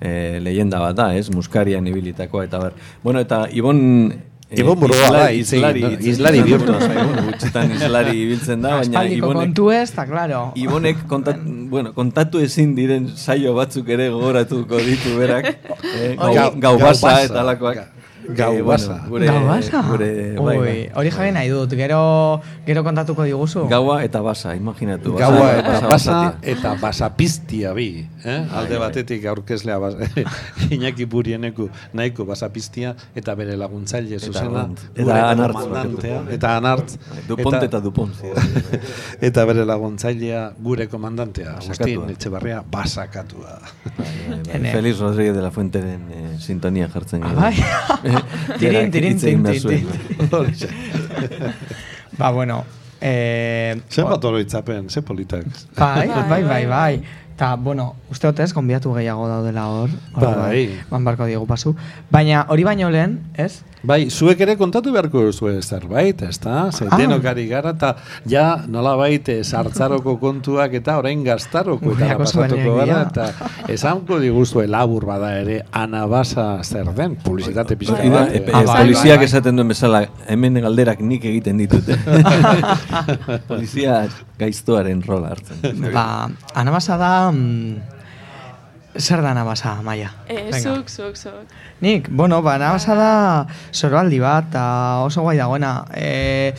e, 0.00 0.40
leyenda 0.44 0.82
bat 0.82 0.98
da, 0.98 1.08
ez, 1.16 1.30
muskarian 1.32 1.86
ibilitakoa, 1.88 2.44
eta 2.50 2.60
ber. 2.66 2.76
Bueno, 3.02 3.24
eta 3.24 3.46
Ibon 3.52 3.80
Ibon 4.52 4.80
da, 4.90 5.28
hitz 5.32 5.52
egin, 5.52 5.62
islari, 5.62 5.80
no? 5.82 5.90
hitz 5.94 6.06
Islari 6.12 6.40
egin 6.42 6.48
bihurtu 6.50 6.74
zaigu, 6.78 7.24
Gutxitan 7.28 7.72
islari 7.76 8.14
ibiltzen 8.24 8.62
da, 8.64 8.74
baina 8.80 9.04
Ibonek, 9.16 9.38
kontu 9.46 9.70
ez, 9.72 9.86
eta 9.90 10.04
claro. 10.10 10.42
Ibonek 10.60 11.06
kontat, 11.08 11.40
bueno, 11.72 11.92
kontatu 11.96 12.42
ezin 12.44 12.74
diren 12.76 13.08
saio 13.16 13.54
batzuk 13.56 13.88
ere 13.88 14.10
gogoratuko 14.12 14.82
ditu 14.84 15.16
berak. 15.18 15.52
Eh, 15.92 16.14
gau, 16.16 16.32
Gau- 16.34 16.52
gau 16.62 16.76
basa 16.80 17.10
eta 17.26 17.40
alakoak. 17.42 17.82
Ga- 18.28 18.34
gaubasa. 18.52 18.96
Eh, 19.04 19.08
bueno, 19.08 19.26
gure, 19.26 19.40
Gauasa? 19.40 19.82
Gure, 19.82 20.34
bai, 20.38 20.56
Ui, 20.58 20.64
bai. 20.66 20.90
hori 20.94 21.10
jabe 21.10 21.32
nahi 21.32 21.48
dut, 21.48 21.70
gero, 21.74 22.40
gero 22.66 22.84
kontatuko 22.84 23.24
diguzu. 23.24 23.66
Gaua 23.68 24.04
eta 24.04 24.20
basa, 24.20 24.54
imaginatu. 24.56 25.14
basa- 25.14 25.26
Gaua 25.30 25.48
eta 25.58 25.72
basa 25.72 25.88
basatia. 25.88 26.38
eta 26.52 26.74
basapiztia 26.80 27.72
bi. 27.72 28.06
Eh? 28.24 28.46
Alde 28.54 28.78
batetik 28.78 29.24
aurkezlea 29.26 29.78
bas, 29.78 29.94
Iñaki 30.70 31.04
Burieneku 31.06 31.68
nahiko 31.92 32.24
basapiztia 32.24 32.94
eta 33.14 33.34
bere 33.34 33.56
laguntzaile 33.56 34.18
zuzena. 34.20 34.68
Eta 34.94 35.02
gure 35.02 35.20
Anartz. 35.20 36.04
Eta 36.30 36.56
anartz. 36.56 36.96
Dupont 37.28 37.62
eta 37.62 37.80
Dupont. 37.80 38.14
eta 39.20 39.44
bere 39.44 39.64
laguntzailea 39.66 40.52
gure 40.62 40.86
komandantea. 40.88 41.56
Agustin. 41.58 42.08
Etxebarria 42.10 42.62
basakatua. 42.70 43.58
Feliz 44.72 44.98
Rodríguez 45.00 45.34
de 45.34 45.42
la 45.42 45.50
Fuenteren 45.50 46.06
eh, 46.12 46.36
sintonia 46.38 46.88
jartzen. 46.88 47.22
Ah, 47.24 47.32
bai. 47.34 47.54
Tirin, 48.58 48.90
tirin, 48.90 49.18
tin. 49.18 49.44
Horixe. 50.30 50.68
Ba, 52.18 52.30
bueno. 52.32 52.64
Eh, 53.00 53.80
Zenbat 53.90 54.24
oroitzapen, 54.24 54.88
ze 54.90 55.02
politak. 55.02 55.44
Bai, 55.76 56.06
Bai, 56.28 56.42
bai, 56.42 56.66
bai, 56.66 57.02
bai, 57.32 57.36
bai. 57.36 57.36
Ta, 57.36 57.56
bueno, 57.56 57.94
uste 58.10 58.28
hotez, 58.28 58.52
konbiatu 58.52 58.92
gehiago 58.94 59.26
daudela 59.28 59.66
hor. 59.68 59.90
Hor, 60.14 60.36
Bai. 60.36 60.80
Man 60.90 61.04
barko 61.04 61.24
diegu 61.26 61.46
pasu. 61.46 61.74
Baina 62.10 62.46
hori 62.48 62.64
baino 62.64 62.90
lehen, 62.90 63.20
ez? 63.34 63.62
Bai, 63.82 64.10
zuek 64.10 64.38
ere 64.40 64.54
kontatu 64.56 64.92
beharko 64.92 65.32
zuen 65.32 65.60
zerbait, 65.62 66.20
ezta? 66.22 66.70
Ze 66.70 66.86
Ah. 66.88 66.96
denok 66.96 67.24
ari 67.24 67.48
gara, 67.48 67.70
eta 67.70 67.96
ja 68.24 68.62
nolabait 68.68 69.28
eh, 69.28 69.42
sartzaroko 69.42 70.18
kontuak 70.20 70.72
eta 70.74 70.98
orain 70.98 71.24
gaztaroko 71.24 71.86
eta 71.90 71.94
Gureako 71.98 72.18
pasatuko 72.22 72.76
gara, 72.76 73.00
eta 73.10 73.26
esango 73.68 74.20
diguzue 74.20 74.68
labur 74.68 75.04
bada 75.04 75.32
ere 75.40 75.64
anabasa 75.72 76.62
zer 76.62 76.92
den, 76.94 77.16
publizitate 77.16 77.74
da, 77.74 78.28
Ah, 78.52 78.62
bai, 78.62 78.84
poliziak 78.84 79.16
bai, 79.16 79.16
bai. 79.16 79.24
esaten 79.24 79.56
duen 79.56 79.68
bezala, 79.68 80.06
hemen 80.28 80.54
galderak 80.62 81.00
nik 81.00 81.24
egiten 81.24 81.56
ditut. 81.58 81.82
Polizia 83.48 84.06
gaiztoaren 84.38 85.02
rola 85.02 85.30
hartzen. 85.34 85.82
Ba, 85.92 86.30
anabasa 86.54 86.96
da... 86.96 87.21
Mm, 87.30 87.76
zer 88.98 89.22
da 89.22 89.30
anabasa, 89.30 89.76
Maia? 89.82 90.10
Venga. 90.28 90.58
zuk, 90.58 90.90
zuk, 90.90 91.16
zuk. 91.16 91.52
Nik, 91.80 92.08
bueno, 92.10 92.42
ba, 92.42 92.56
anabasa 92.56 92.96
da 92.98 93.12
soroaldi 93.70 94.20
bat, 94.20 94.50
eta 94.50 94.64
oso 95.06 95.22
guai 95.22 95.36
dagoena. 95.38 95.84
E, 95.94 96.52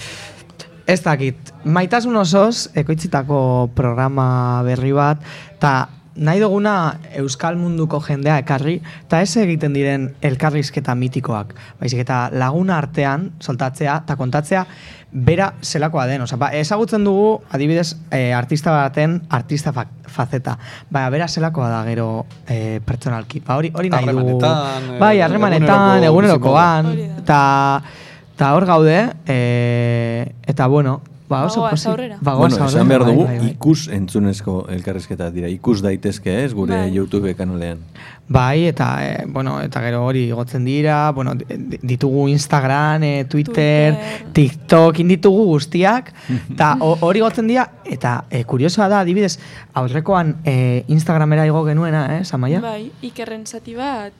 ez 0.87 1.01
dakit, 1.03 1.53
maitasun 1.65 2.15
osoz, 2.15 2.69
ekoitzitako 2.75 3.71
programa 3.75 4.61
berri 4.65 4.91
bat, 4.95 5.21
eta 5.57 5.75
nahi 6.15 6.41
duguna 6.41 6.99
euskal 7.17 7.55
munduko 7.57 7.99
jendea 8.03 8.37
ekarri, 8.43 8.75
eta 9.05 9.21
ez 9.23 9.31
egiten 9.41 9.73
diren 9.73 10.09
elkarrizketa 10.21 10.95
mitikoak. 10.95 11.55
Baizik 11.79 12.03
eta 12.03 12.27
laguna 12.33 12.77
artean 12.77 13.31
soltatzea 13.41 13.95
eta 14.03 14.17
kontatzea 14.19 14.65
bera 15.13 15.53
zelakoa 15.61 16.07
den. 16.09 16.23
Osa, 16.25 16.37
ba, 16.41 16.49
ezagutzen 16.57 17.05
dugu, 17.05 17.37
adibidez, 17.53 17.93
e, 18.11 18.33
artista 18.33 18.73
baten 18.73 19.21
artista 19.29 19.73
fa 19.73 19.85
faceta. 20.13 20.57
Baina, 20.89 21.09
bera 21.13 21.27
zelakoa 21.27 21.69
da 21.69 21.83
gero 21.85 22.25
e, 22.47 22.81
pertsonalki. 22.85 23.41
Ba, 23.45 23.57
hori, 23.61 23.71
hori 23.73 23.93
nahi 23.93 24.09
dugu. 24.09 24.39
Eh, 24.41 24.97
Bai, 24.99 25.15
harremanetan, 25.21 26.03
eguneroko 26.03 26.53
egunerokoan. 26.57 26.91
Eta 27.23 28.53
hor 28.53 28.65
gaude, 28.65 28.97
e, 29.29 30.33
eta 30.49 30.67
bueno, 30.67 31.01
ba 31.29 31.45
oso 31.45 31.61
Bagoaz 31.61 31.71
pozik. 31.71 31.89
aurrera. 31.91 32.17
Bueno, 32.21 32.65
esan 32.67 32.87
behar 32.87 33.03
bai, 33.03 33.11
dugu, 33.13 33.25
bai, 33.25 33.37
bai. 33.39 33.49
ikus 33.51 33.87
entzunezko 33.87 34.67
elkarrizketa 34.69 35.29
dira. 35.31 35.47
Ikus 35.49 35.81
daitezke 35.81 36.43
ez, 36.43 36.53
gure 36.53 36.75
Bai. 36.77 36.91
YouTube 36.93 37.33
kanalean. 37.35 37.79
Bai, 38.27 38.65
eta, 38.67 38.87
e, 39.05 39.25
bueno, 39.27 39.59
eta 39.61 39.81
gero 39.81 40.05
hori 40.05 40.27
igotzen 40.29 40.63
dira, 40.65 41.11
bueno, 41.11 41.33
di- 41.35 41.79
ditugu 41.81 42.27
Instagram, 42.29 43.03
e, 43.03 43.25
Twitter, 43.25 43.93
Twitter. 43.93 44.31
TikTok, 44.33 44.99
inditugu 44.99 45.45
guztiak, 45.45 46.13
eta 46.53 46.77
ho- 46.79 46.97
hori 47.01 47.19
igotzen 47.19 47.47
dira, 47.47 47.69
eta 47.85 48.23
e, 48.29 48.43
kuriosoa 48.45 48.87
da, 48.89 48.99
adibidez, 49.01 49.37
aurrekoan 49.73 50.37
e, 50.45 50.83
Instagramera 50.87 51.45
igo 51.45 51.65
genuena, 51.65 52.19
eh, 52.19 52.23
Samaia? 52.25 52.61
Bai, 52.61 52.91
ikerren 53.01 53.45
zati 53.45 53.75
bat, 53.75 54.13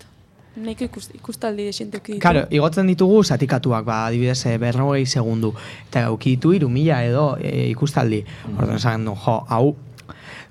nahiko 0.56 0.86
ikus, 0.86 1.10
ikustaldi 1.16 1.66
desenteko 1.70 2.12
ditu. 2.12 2.22
Claro, 2.22 2.44
igotzen 2.54 2.90
ditugu 2.92 3.24
zatikatuak, 3.24 3.86
ba, 3.88 4.04
adibidez, 4.08 4.40
e, 4.50 4.58
berrogei 4.62 5.06
segundu. 5.06 5.54
Eta 5.88 6.06
gauki 6.08 6.36
ditu 6.36 6.54
iru 6.54 6.70
mila 6.70 7.02
edo 7.06 7.34
e, 7.42 7.70
ikustaldi. 7.72 8.24
Orduan 8.54 8.78
esan 8.78 9.06
du, 9.10 9.16
jo, 9.26 9.38
hau, 9.50 9.76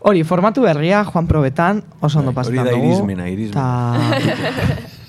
hori, 0.02 0.24
formatu 0.26 0.66
berria, 0.66 1.04
Juan 1.04 1.28
Probetan, 1.30 1.82
oso 2.00 2.18
ondo 2.18 2.32
Bai, 2.32 2.46
hori 2.46 2.58
pasetan 2.58 2.70
da 2.70 2.76
dugu. 2.76 2.90
irismena, 2.90 3.28
irismena. 3.28 3.66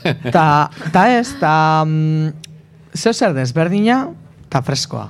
Ta, 0.03 0.13
ta, 0.36 0.47
ta 0.93 1.08
ez, 1.17 1.29
ta, 1.39 1.56
mm, 1.86 2.34
zeo 2.93 3.13
zer 3.13 3.34
desberdina, 3.34 4.03
ta 4.53 4.62
freskoa. 4.62 5.08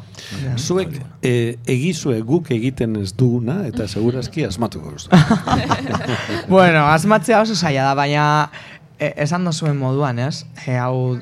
Zuek 0.55 0.93
eh, 1.25 1.57
egizue 1.69 2.21
guk 2.23 2.49
egiten 2.55 2.95
ez 3.01 3.11
duguna, 3.17 3.59
eta 3.67 3.89
segurazki 3.91 4.45
asmatuko 4.47 4.93
duzu. 4.95 5.09
bueno, 6.53 6.85
asmatzea 6.87 7.41
oso 7.43 7.55
zaila 7.55 7.89
da, 7.89 7.97
baina 7.99 8.27
e, 8.99 9.13
esan 9.25 9.45
dozuen 9.45 9.77
moduan, 9.77 10.19
ez? 10.19 10.45
E, 10.65 10.77
hau 10.77 11.17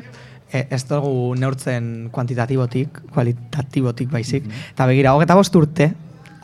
e, 0.51 0.65
ez 0.69 0.83
dugu 0.89 1.33
neurtzen 1.39 2.09
kuantitatibotik, 2.13 3.01
kualitatibotik 3.15 4.11
baizik. 4.11 4.47
Eta 4.73 4.87
begira, 4.89 5.15
hogeta 5.17 5.37
bost 5.39 5.55
urte, 5.55 5.91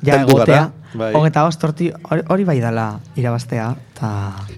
ja 0.02 0.18
gara, 0.18 0.24
egotea, 0.26 0.64
bai. 0.94 1.14
hogeta 1.16 1.44
bost 1.44 1.64
urte, 1.64 1.92
hori, 2.30 2.44
bai 2.48 2.60
dela 2.64 3.00
irabaztea, 3.16 3.70
eta... 3.94 4.12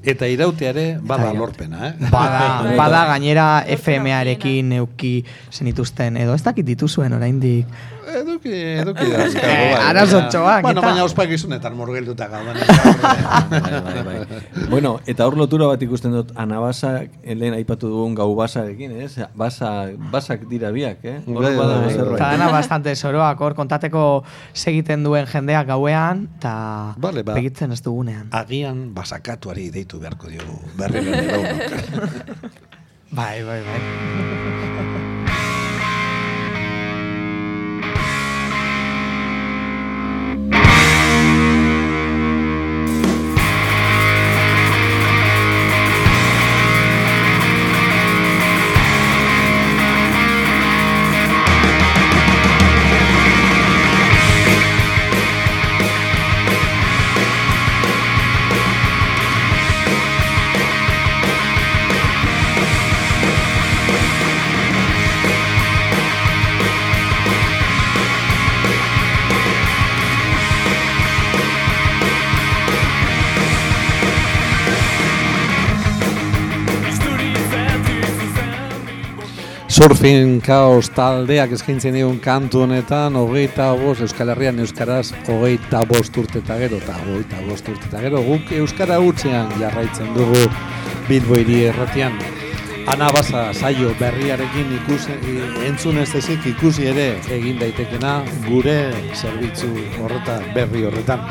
Eta 0.03 0.27
irauteare 0.27 0.97
bada 1.01 1.29
Eta- 1.31 1.39
lorpena, 1.39 1.87
eh? 1.89 1.93
Bada, 2.11 2.73
bada 2.81 3.05
gainera 3.13 3.47
FM-arekin 3.67 4.73
euki 4.81 5.23
zenituzten, 5.51 6.17
edo 6.17 6.33
ez 6.35 6.43
dakit 6.43 6.65
dituzuen 6.65 7.13
oraindik. 7.13 7.65
Eduki, 8.09 8.49
eduki 8.81 9.05
da. 9.11 9.19
azkargo, 9.27 9.65
bai. 9.69 9.81
arazotxoak, 9.91 10.61
Bueno, 10.65 10.81
eta- 10.81 10.87
baina 10.89 11.03
ospakizunetan 11.05 11.75
murgilduta 11.77 12.25
gauden. 12.27 12.57
bai, 13.51 14.03
bai, 14.03 14.17
bai. 14.25 14.41
bueno, 14.71 14.95
eta 15.05 15.27
hor 15.27 15.37
lotura 15.37 15.67
bat 15.69 15.81
ikusten 15.85 16.15
dut 16.17 16.31
anabasa, 16.35 17.03
lehen 17.23 17.53
aipatu 17.59 17.87
dugun 17.91 18.15
gau 18.17 18.31
basarekin, 18.35 18.95
ez? 19.05 19.11
Basa, 19.37 19.71
basak 20.11 20.47
dira 20.49 20.71
biak, 20.73 21.05
eh? 21.05 21.19
Hor 21.27 21.43
Bai, 21.43 21.53
bai, 21.55 21.93
zerbait. 21.93 22.17
Eta 22.17 22.31
dena 22.33 22.49
bastante 22.53 22.95
soroak 22.97 23.41
hor 23.45 23.53
kontateko 23.57 24.03
segiten 24.53 25.05
duen 25.05 25.29
jendeak 25.29 25.69
gauean, 25.69 26.18
eta 26.37 26.95
Vale, 26.97 27.23
ba. 27.23 27.33
begitzen 27.37 27.71
ez 27.71 27.81
dugunean. 27.85 28.27
Agian 28.31 28.93
basakatuari 28.93 29.69
deitu 29.71 29.99
beharko 29.99 30.27
diogu 30.27 30.59
berri. 30.77 31.05
Bai, 33.11 33.41
bai, 33.41 33.61
bai. 33.65 34.58
Surfing 79.79 80.41
Chaos 80.43 80.89
taldeak 80.91 81.53
eskaintzen 81.55 81.93
digun 81.95 82.17
kantu 82.19 82.65
honetan, 82.65 83.15
hogeita 83.15 83.69
bost, 83.79 84.01
Euskal 84.03 84.33
Herrian 84.33 84.57
Euskaraz, 84.59 85.13
hogeita 85.31 85.85
bost 85.87 86.17
urte 86.19 86.41
gero, 86.43 86.81
eta 86.83 86.97
hogeita 87.05 87.39
bost 87.45 87.69
urte 87.71 88.01
gero, 88.03 88.19
guk 88.25 88.51
Euskara 88.57 88.97
hutsean 88.99 89.47
jarraitzen 89.61 90.09
dugu 90.17 90.41
Bilbo 91.07 91.39
hiri 91.39 91.61
erratian. 91.69 92.19
Anabasa 92.91 93.53
saio 93.53 93.93
berriarekin 94.01 94.75
ikusi, 94.81 95.15
entzun 95.69 96.03
ez 96.03 96.11
ezik 96.11 96.49
ikusi 96.57 96.91
ere 96.91 97.07
egin 97.37 97.63
daitekena 97.63 98.17
gure 98.49 98.77
zerbitzu 99.15 99.71
horretan, 100.01 100.43
berri 100.59 100.83
horretan. 100.89 101.23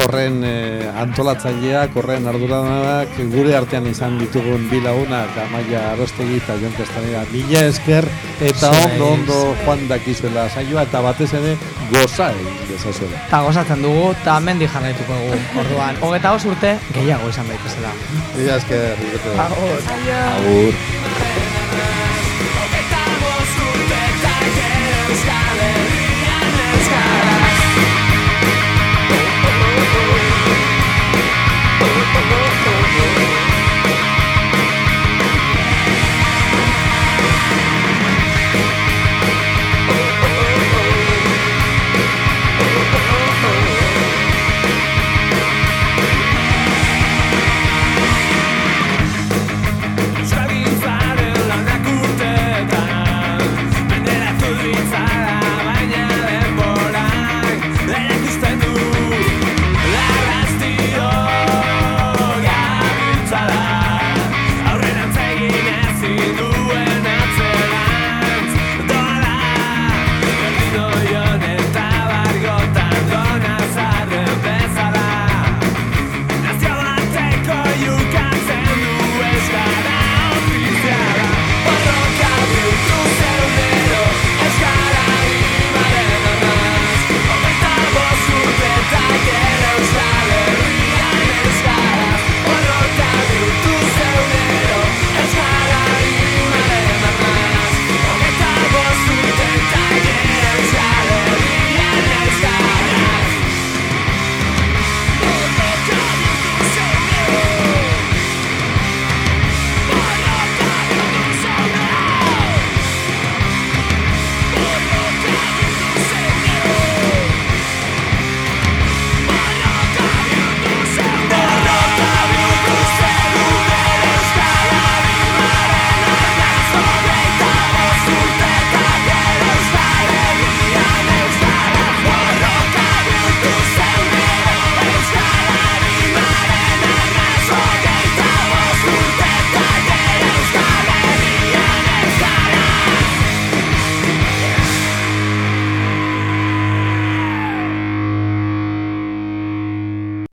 Horren 0.00 0.40
eh, 0.46 0.90
antolatzaileak, 1.02 1.96
horren 1.96 2.26
arduradunak, 2.30 3.14
gure 3.32 3.54
artean 3.56 3.86
izan 3.90 4.18
ditugun 4.20 4.68
bi 4.70 4.80
lagunak, 4.84 5.36
Amaia 5.44 5.82
Arostegi 5.92 6.38
eta 6.40 6.56
Jon 6.60 6.74
Castaneda, 6.78 7.24
mila 7.32 7.64
esker, 7.68 8.08
eta 8.40 8.72
ondo 8.84 9.12
ondo 9.12 9.38
joan 9.64 9.86
dakizuela 9.90 10.48
saioa, 10.48 10.86
eta 10.88 11.04
batez 11.04 11.30
ere 11.38 11.54
goza 11.92 12.30
egin 12.32 12.58
dezazuela. 12.70 13.20
Eta 13.28 13.42
gozatzen 13.46 13.84
dugu, 13.84 14.10
eta 14.16 14.40
mendi 14.40 14.68
jarraituko 14.70 15.20
dugu. 15.20 15.40
Orduan, 15.64 16.02
hogeta 16.02 16.34
urte, 16.40 16.76
gehiago 16.96 17.30
izan 17.32 17.48
daitezela. 17.52 17.94
Mila 18.36 18.58
esker. 18.62 19.08
Agur. 19.46 19.88
Agur. 20.24 21.41